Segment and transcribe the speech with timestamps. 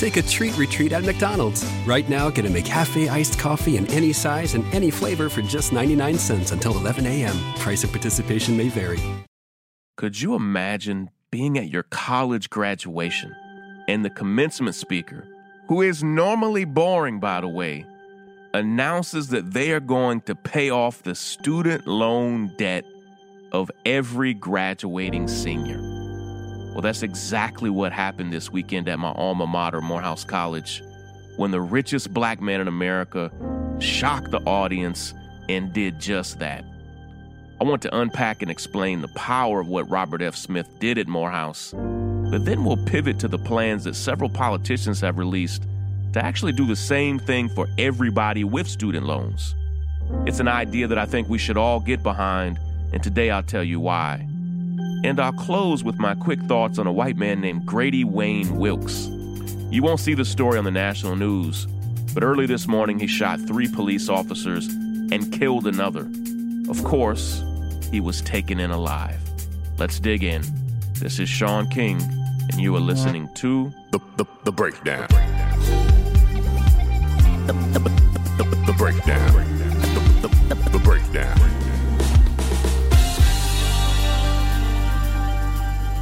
[0.00, 1.62] Take a treat retreat at McDonald's.
[1.84, 5.74] Right now, get a McCafe iced coffee in any size and any flavor for just
[5.74, 7.36] 99 cents until 11 a.m.
[7.56, 8.98] Price of participation may vary.
[9.98, 13.36] Could you imagine being at your college graduation
[13.88, 15.28] and the commencement speaker,
[15.68, 17.84] who is normally boring, by the way,
[18.54, 22.86] announces that they are going to pay off the student loan debt
[23.52, 25.99] of every graduating senior?
[26.80, 30.82] Well, that's exactly what happened this weekend at my alma mater, Morehouse College,
[31.36, 33.30] when the richest black man in America
[33.80, 35.12] shocked the audience
[35.50, 36.64] and did just that.
[37.60, 40.34] I want to unpack and explain the power of what Robert F.
[40.34, 41.74] Smith did at Morehouse,
[42.30, 45.64] but then we'll pivot to the plans that several politicians have released
[46.14, 49.54] to actually do the same thing for everybody with student loans.
[50.24, 52.58] It's an idea that I think we should all get behind,
[52.94, 54.29] and today I'll tell you why.
[55.02, 59.06] And I'll close with my quick thoughts on a white man named Grady Wayne Wilkes.
[59.70, 61.66] You won't see the story on the national news,
[62.12, 66.08] but early this morning he shot three police officers and killed another.
[66.68, 67.42] Of course,
[67.90, 69.20] he was taken in alive.
[69.78, 70.42] Let's dig in.
[70.94, 72.00] This is Shaun King,
[72.50, 75.06] and you are listening to The, the, the breakdown.
[77.46, 79.32] The, the, the, the, the breakdown.
[79.32, 81.69] The, the, the, the breakdown.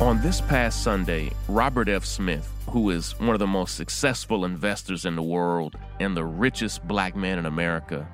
[0.00, 2.04] On this past Sunday, Robert F.
[2.04, 6.86] Smith, who is one of the most successful investors in the world and the richest
[6.88, 8.08] black man in America,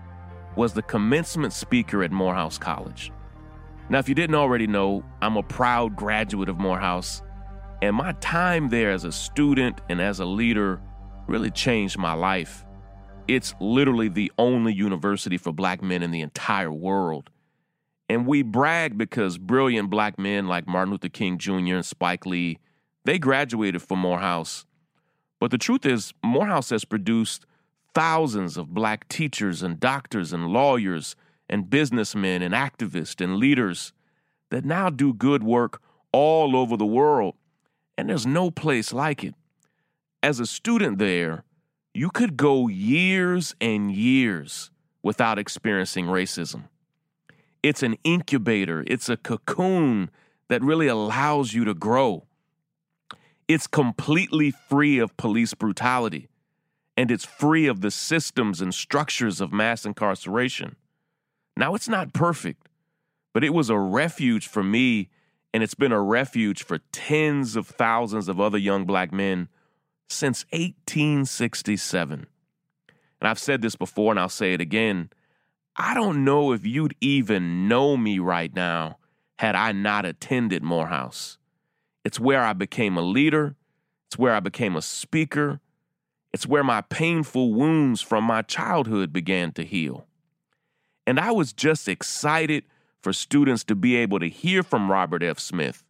[0.55, 3.11] was the commencement speaker at Morehouse College.
[3.89, 7.23] Now, if you didn't already know, I'm a proud graduate of Morehouse,
[7.81, 10.83] and my time there as a student and as a leader
[11.27, 12.67] really changed my life.
[13.29, 17.31] It's literally the only university for black men in the entire world.
[18.09, 21.77] And we brag because brilliant black men like Martin Luther King Jr.
[21.77, 22.59] and Spike Lee,
[23.05, 24.65] they graduated from Morehouse.
[25.41, 27.45] But the truth is, Morehouse has produced
[27.95, 31.17] thousands of black teachers and doctors and lawyers
[31.49, 33.93] and businessmen and activists and leaders
[34.51, 35.81] that now do good work
[36.13, 37.35] all over the world.
[37.97, 39.35] And there's no place like it.
[40.23, 41.45] As a student there,
[41.95, 44.71] you could go years and years
[45.03, 46.65] without experiencing racism.
[47.63, 50.11] It's an incubator, it's a cocoon
[50.49, 52.25] that really allows you to grow.
[53.47, 56.29] It's completely free of police brutality,
[56.97, 60.77] and it's free of the systems and structures of mass incarceration.
[61.57, 62.69] Now, it's not perfect,
[63.33, 65.09] but it was a refuge for me,
[65.53, 69.49] and it's been a refuge for tens of thousands of other young black men
[70.09, 72.27] since 1867.
[73.21, 75.11] And I've said this before, and I'll say it again.
[75.81, 78.99] I don't know if you'd even know me right now
[79.39, 81.39] had I not attended Morehouse.
[82.05, 83.55] It's where I became a leader,
[84.09, 85.61] it's where I became a speaker,
[86.33, 90.07] it's where my painful wounds from my childhood began to heal.
[91.07, 92.65] And I was just excited
[93.01, 95.39] for students to be able to hear from Robert F.
[95.39, 95.85] Smith.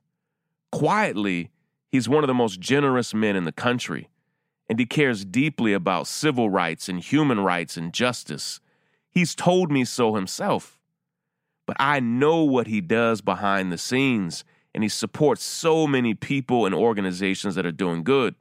[0.70, 1.50] Quietly,
[1.91, 4.10] he's one of the most generous men in the country,
[4.69, 8.60] and he cares deeply about civil rights and human rights and justice.
[9.18, 10.78] He's told me so himself.
[11.66, 16.66] But I know what he does behind the scenes, and he supports so many people
[16.66, 18.36] and organizations that are doing good.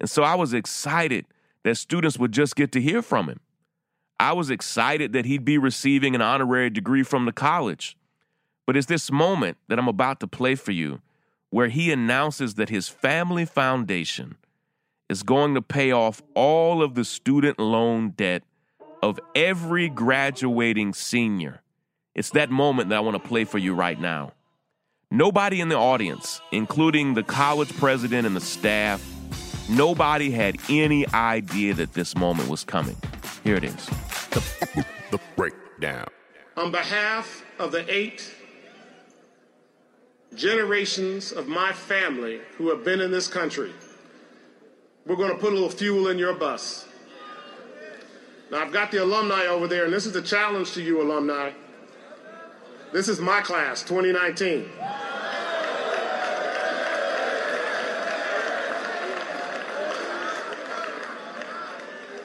[0.00, 1.24] And so I was excited
[1.62, 3.38] that students would just get to hear from him.
[4.18, 7.96] I was excited that he'd be receiving an honorary degree from the college.
[8.66, 11.00] But it's this moment that I'm about to play for you
[11.50, 14.36] where he announces that his family foundation
[15.08, 18.42] is going to pay off all of the student loan debt
[19.02, 21.62] of every graduating senior.
[22.14, 24.32] It's that moment that I want to play for you right now.
[25.10, 29.04] Nobody in the audience, including the college president and the staff,
[29.68, 32.96] nobody had any idea that this moment was coming.
[33.44, 33.86] Here it is.
[34.30, 36.08] The, the breakdown.
[36.56, 38.34] On behalf of the eight
[40.34, 43.72] generations of my family who have been in this country,
[45.06, 46.85] we're going to put a little fuel in your bus.
[48.50, 51.50] Now, I've got the alumni over there, and this is a challenge to you, alumni.
[52.92, 54.68] This is my class, 2019.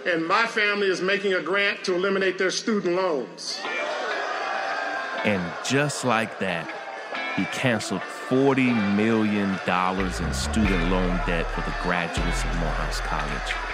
[0.06, 3.60] And my family is making a grant to eliminate their student loans.
[5.24, 6.70] And just like that,
[7.36, 13.71] he canceled $40 million in student loan debt for the graduates of Morehouse College.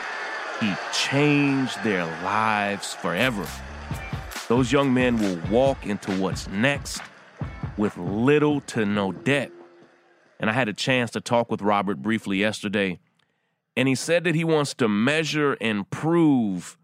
[0.59, 3.47] He changed their lives forever.
[4.47, 7.01] Those young men will walk into what's next
[7.77, 9.51] with little to no debt.
[10.39, 12.99] And I had a chance to talk with Robert briefly yesterday,
[13.75, 16.77] and he said that he wants to measure and prove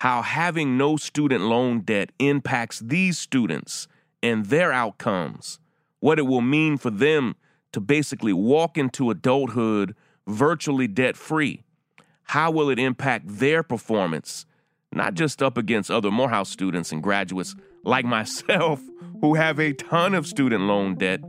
[0.00, 3.88] how having no student loan debt impacts these students
[4.22, 5.58] and their outcomes,
[6.00, 7.36] what it will mean for them
[7.72, 9.94] to basically walk into adulthood
[10.26, 11.62] virtually debt free.
[12.24, 14.46] How will it impact their performance,
[14.92, 17.54] not just up against other Morehouse students and graduates
[17.84, 18.80] like myself
[19.20, 21.20] who have a ton of student loan debt,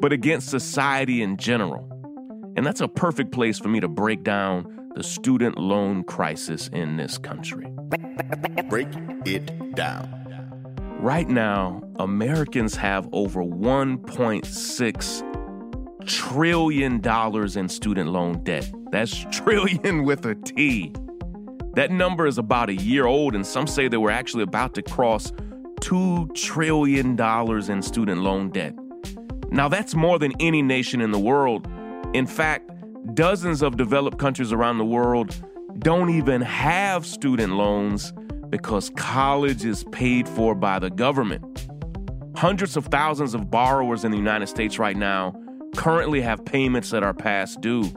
[0.00, 1.90] but against society in general?
[2.56, 6.96] And that's a perfect place for me to break down the student loan crisis in
[6.96, 7.66] this country.
[8.68, 8.88] Break
[9.26, 10.08] it down.
[11.00, 15.43] Right now, Americans have over 1.6
[16.06, 18.70] trillion dollars in student loan debt.
[18.90, 20.92] That's trillion with a T.
[21.74, 24.82] That number is about a year old, and some say that we're actually about to
[24.82, 25.32] cross
[25.80, 27.20] $2 trillion
[27.70, 28.74] in student loan debt.
[29.50, 31.68] Now, that's more than any nation in the world.
[32.14, 32.70] In fact,
[33.14, 35.34] dozens of developed countries around the world
[35.80, 38.12] don't even have student loans
[38.50, 41.66] because college is paid for by the government.
[42.36, 45.34] Hundreds of thousands of borrowers in the United States right now
[45.76, 47.90] currently have payments that are past due.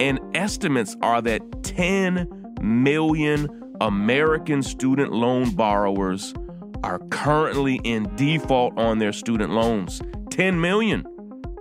[0.00, 6.34] And estimates are that 10 million American student loan borrowers
[6.82, 10.00] are currently in default on their student loans.
[10.30, 11.04] 10 million.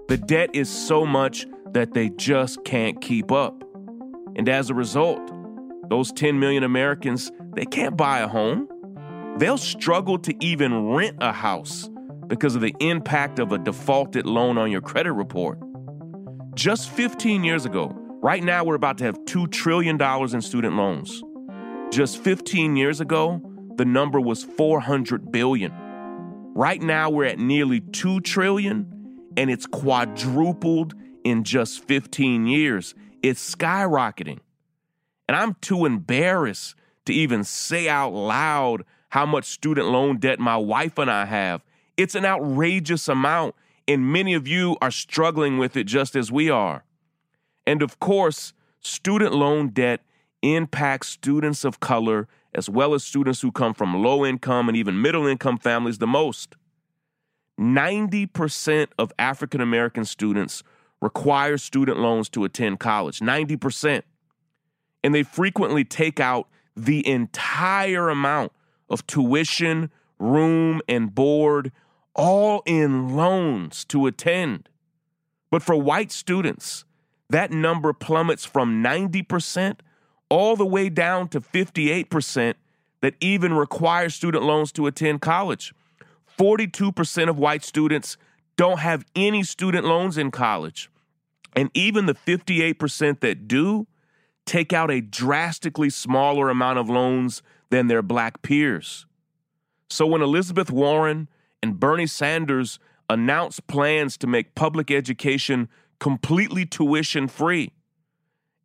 [0.08, 3.64] The debt is so much that they just can't keep up.
[4.36, 5.20] And as a result,
[5.90, 8.68] those 10 million Americans, they can't buy a home.
[9.38, 11.90] They'll struggle to even rent a house
[12.30, 15.58] because of the impact of a defaulted loan on your credit report.
[16.56, 17.92] Just 15 years ago,
[18.22, 21.24] right now we're about to have $2 trillion in student loans.
[21.92, 23.42] Just 15 years ago,
[23.76, 25.74] the number was 400 billion.
[26.54, 28.94] Right now we're at nearly 2 trillion
[29.36, 30.94] and it's quadrupled
[31.24, 32.94] in just 15 years.
[33.24, 34.40] It's skyrocketing.
[35.28, 40.58] And I'm too embarrassed to even say out loud how much student loan debt my
[40.58, 41.64] wife and I have.
[42.00, 43.56] It's an outrageous amount,
[43.86, 46.86] and many of you are struggling with it just as we are.
[47.68, 50.00] And of course, student loan debt
[50.42, 55.02] impacts students of color as well as students who come from low income and even
[55.02, 56.56] middle income families the most.
[57.60, 60.64] 90% of African American students
[61.02, 63.20] require student loans to attend college.
[63.20, 64.04] 90%.
[65.04, 66.48] And they frequently take out
[66.78, 68.54] the entire amount
[68.90, 71.74] of tuition, room, and board,
[72.20, 74.68] all in loans to attend.
[75.50, 76.84] But for white students,
[77.30, 79.80] that number plummets from 90%
[80.30, 82.56] all the way down to 58%
[83.00, 85.74] that even require student loans to attend college.
[86.38, 88.18] 42% of white students
[88.58, 90.92] don't have any student loans in college.
[91.56, 93.88] And even the 58% that do
[94.46, 99.06] take out a drastically smaller amount of loans than their black peers.
[99.90, 101.30] So when Elizabeth Warren
[101.62, 102.80] and Bernie Sanders
[103.10, 105.68] announced plans to make public education
[106.00, 107.74] completely tuition free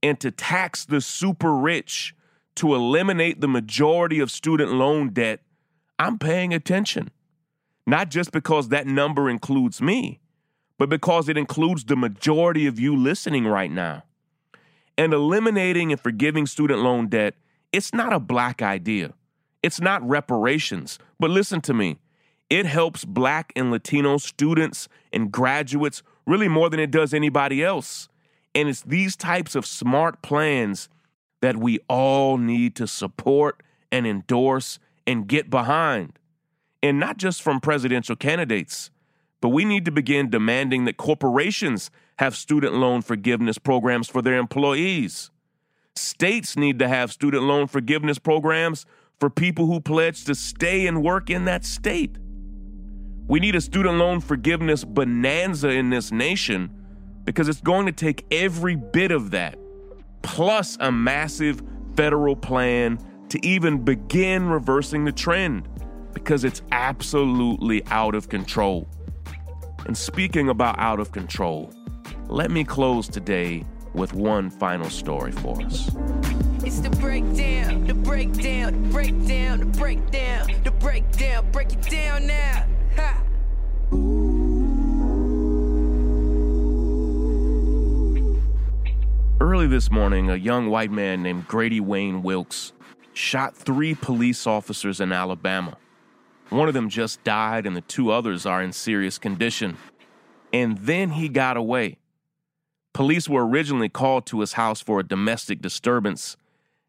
[0.03, 2.15] and to tax the super rich
[2.57, 5.41] to eliminate the majority of student loan debt,
[5.99, 7.11] I'm paying attention.
[7.87, 10.21] Not just because that number includes me,
[10.79, 14.05] but because it includes the majority of you listening right now.
[14.97, 17.35] And eliminating and forgiving student loan debt,
[17.73, 19.13] it's not a black idea.
[19.63, 20.99] It's not reparations.
[21.19, 21.99] But listen to me
[22.51, 28.09] it helps black and Latino students and graduates really more than it does anybody else.
[28.55, 30.89] And it's these types of smart plans
[31.41, 36.19] that we all need to support and endorse and get behind
[36.85, 38.91] and not just from presidential candidates,
[39.41, 44.37] but we need to begin demanding that corporations have student loan forgiveness programs for their
[44.37, 45.31] employees.
[45.97, 48.85] States need to have student loan forgiveness programs
[49.19, 52.19] for people who pledge to stay and work in that state.
[53.27, 56.71] We need a student loan forgiveness bonanza in this nation
[57.25, 59.59] because it's going to take every bit of that,
[60.21, 61.63] plus a massive
[61.97, 62.99] federal plan
[63.31, 65.67] to even begin reversing the trend
[66.13, 68.87] because it's absolutely out of control.
[69.87, 71.73] And speaking about out of control,
[72.27, 73.65] let me close today
[73.95, 75.91] with one final story for us.
[76.63, 82.67] It's the breakdown, the breakdown, the breakdown, the breakdown, the breakdown, break it down now.
[89.41, 92.73] Early this morning, a young white man named Grady Wayne Wilkes
[93.13, 95.77] shot three police officers in Alabama.
[96.51, 99.77] One of them just died, and the two others are in serious condition.
[100.53, 101.99] And then he got away.
[102.93, 106.37] Police were originally called to his house for a domestic disturbance,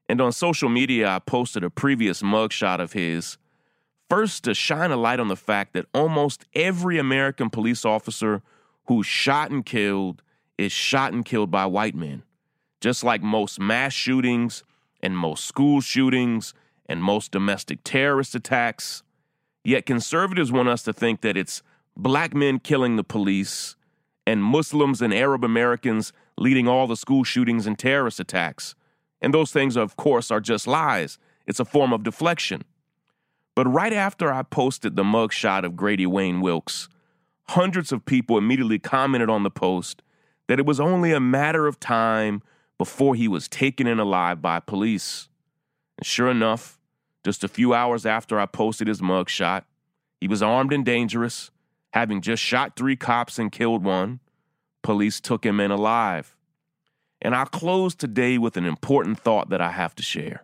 [0.07, 3.37] and on social media, I posted a previous mugshot of his
[4.09, 8.43] First, to shine a light on the fact that almost every American police officer
[8.87, 10.21] who's shot and killed
[10.57, 12.23] is shot and killed by white men.
[12.81, 14.63] Just like most mass shootings
[15.01, 16.53] and most school shootings
[16.87, 19.01] and most domestic terrorist attacks.
[19.63, 21.63] Yet conservatives want us to think that it's
[21.97, 23.75] black men killing the police
[24.27, 28.75] and Muslims and Arab Americans leading all the school shootings and terrorist attacks.
[29.21, 31.17] And those things, of course, are just lies.
[31.47, 32.63] It's a form of deflection.
[33.55, 36.89] But right after I posted the mugshot of Grady Wayne Wilkes,
[37.49, 40.01] hundreds of people immediately commented on the post
[40.47, 42.43] that it was only a matter of time
[42.77, 45.29] before he was taken in alive by police.
[45.97, 46.77] And sure enough,
[47.23, 49.63] just a few hours after I posted his mugshot,
[50.19, 51.49] he was armed and dangerous,
[51.93, 54.19] having just shot three cops and killed one.
[54.83, 56.35] Police took him in alive.
[57.21, 60.43] And I'll close today with an important thought that I have to share.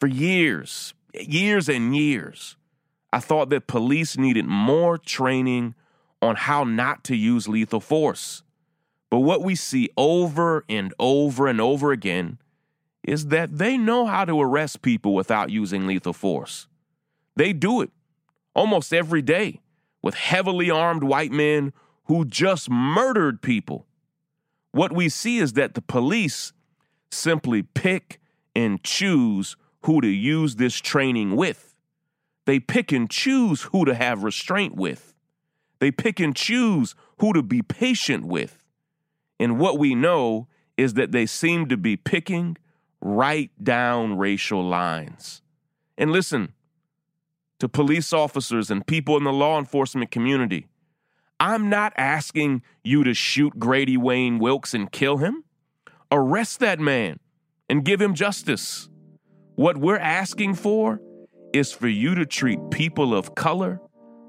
[0.00, 2.56] For years, years and years,
[3.12, 5.74] I thought that police needed more training
[6.20, 8.42] on how not to use lethal force.
[9.10, 12.38] But what we see over and over and over again
[13.04, 16.66] is that they know how to arrest people without using lethal force.
[17.36, 17.90] They do it
[18.54, 19.60] almost every day
[20.02, 21.72] with heavily armed white men
[22.06, 23.86] who just murdered people.
[24.72, 26.52] What we see is that the police
[27.10, 28.20] simply pick
[28.56, 31.74] and choose who to use this training with.
[32.46, 35.14] They pick and choose who to have restraint with.
[35.78, 38.64] They pick and choose who to be patient with.
[39.38, 42.56] And what we know is that they seem to be picking
[43.00, 45.42] right down racial lines.
[45.96, 46.52] And listen,
[47.58, 50.66] to police officers and people in the law enforcement community,
[51.38, 55.44] I'm not asking you to shoot Grady Wayne Wilkes and kill him.
[56.10, 57.18] Arrest that man
[57.68, 58.88] and give him justice.
[59.56, 61.00] What we're asking for
[61.52, 63.80] is for you to treat people of color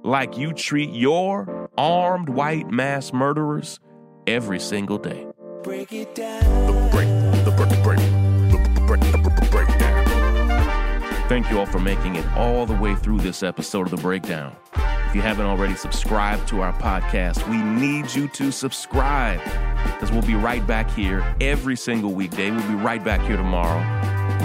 [0.03, 3.79] like you treat your armed white mass murderers
[4.27, 5.25] every single day.
[5.63, 6.44] Break it down.
[6.67, 7.08] The break,
[7.44, 8.00] the break, the break,
[8.75, 10.05] the break, the breakdown.
[11.27, 14.55] Thank you all for making it all the way through this episode of The Breakdown.
[15.08, 19.39] If you haven't already subscribed to our podcast, we need you to subscribe
[19.86, 22.51] because we'll be right back here every single weekday.
[22.51, 23.79] We'll be right back here tomorrow,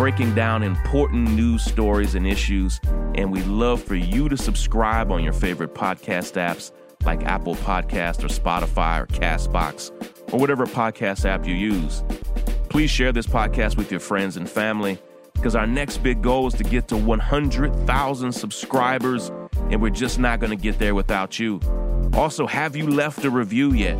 [0.00, 2.80] breaking down important news stories and issues.
[3.16, 6.72] And we'd love for you to subscribe on your favorite podcast apps
[7.04, 9.90] like Apple Podcast or Spotify or Castbox
[10.32, 12.02] or whatever podcast app you use.
[12.70, 14.98] Please share this podcast with your friends and family
[15.34, 19.30] because our next big goal is to get to 100,000 subscribers,
[19.68, 21.60] and we're just not going to get there without you.
[22.14, 23.98] Also, have you left a review yet?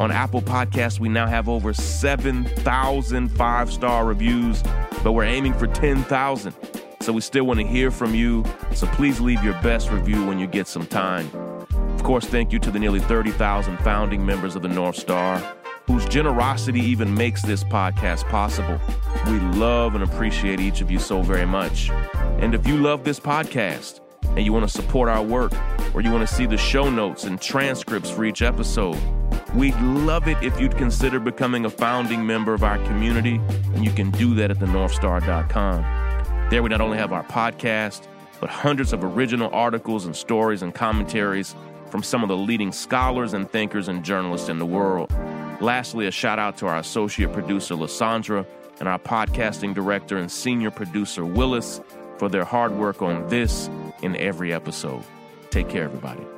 [0.00, 4.62] On Apple Podcasts, we now have over 7,000 five star reviews,
[5.02, 6.54] but we're aiming for 10,000.
[7.00, 8.44] So we still want to hear from you.
[8.74, 11.28] So please leave your best review when you get some time.
[11.72, 15.38] Of course, thank you to the nearly 30,000 founding members of the North Star,
[15.88, 18.78] whose generosity even makes this podcast possible.
[19.26, 21.90] We love and appreciate each of you so very much.
[22.38, 25.52] And if you love this podcast and you want to support our work,
[25.92, 28.96] or you want to see the show notes and transcripts for each episode,
[29.54, 33.40] we'd love it if you'd consider becoming a founding member of our community,
[33.74, 36.48] and you can do that at thenorthstar.com.
[36.50, 38.06] There we not only have our podcast,
[38.40, 41.54] but hundreds of original articles and stories and commentaries
[41.90, 45.12] from some of the leading scholars and thinkers and journalists in the world.
[45.60, 48.46] Lastly, a shout out to our associate producer, Lysandra,
[48.78, 51.80] and our podcasting director and senior producer, Willis,
[52.16, 53.68] for their hard work on this
[54.02, 55.02] and every episode.
[55.50, 56.37] Take care, everybody.